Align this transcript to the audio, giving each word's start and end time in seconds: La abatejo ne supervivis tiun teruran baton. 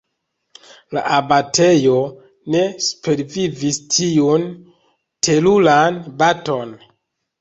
La 0.97 1.01
abatejo 1.17 1.97
ne 2.55 2.63
supervivis 2.87 3.77
tiun 3.97 4.49
teruran 5.29 6.01
baton. 6.23 6.75